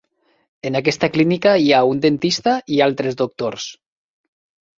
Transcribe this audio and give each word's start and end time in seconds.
En 0.69 0.77
aquesta 0.79 1.09
clínica 1.17 1.51
hi 1.65 1.69
ha 1.73 1.81
un 1.89 1.99
dentista 2.07 2.55
i 2.77 2.81
altres 2.87 3.21
doctors. 3.21 3.69